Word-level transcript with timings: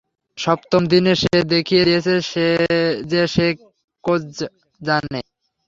সপ্তম 0.37 0.81
দিনে 0.91 1.13
সে 1.21 1.35
দেখিয়ে 1.53 1.83
দিয়েছে 1.87 2.45
যে 3.11 3.21
সে 3.33 3.45
কোজ 4.03 4.23
জানে। 4.81 5.19